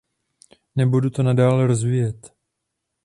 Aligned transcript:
Nebudu 0.75 1.09
to 1.09 1.33
dále 1.33 1.67
rozvíjet. 1.67 2.33